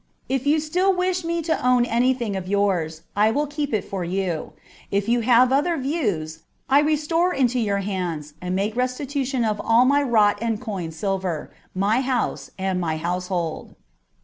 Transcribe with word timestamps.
If 0.27 0.47
you 0.47 0.59
still 0.59 0.95
wish 0.95 1.23
me 1.23 1.43
to 1.43 1.63
own 1.63 1.85
anything 1.85 2.35
of 2.35 2.47
yours, 2.47 3.03
I 3.15 3.29
will 3.29 3.45
keep 3.45 3.71
it 3.71 3.83
for 3.83 4.03
you: 4.03 4.53
if 4.89 5.07
you 5.07 5.19
have 5.19 5.53
other 5.53 5.77
views, 5.77 6.39
I 6.67 6.79
restore 6.79 7.31
into 7.35 7.59
your 7.59 7.81
hands 7.85 8.33
and 8.41 8.55
make 8.55 8.75
restitution 8.75 9.45
of 9.45 9.61
all 9.63 9.85
my 9.85 10.01
wrought 10.01 10.39
and 10.41 10.59
coined 10.59 10.95
silver, 10.95 11.51
my 11.75 12.01
house 12.01 12.49
and 12.57 12.81
my 12.81 12.95
T 12.95 13.01
274 13.01 13.03
MINOR 13.03 13.03
DIALOGUES. 13.03 13.29
[bK. 13.29 13.73
IX. 13.75 13.75
household. 13.75 13.75